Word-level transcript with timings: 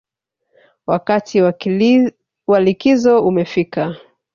Wakati 0.87 1.41
wa 2.47 2.59
likizo 2.59 3.27
umefika 3.27 3.95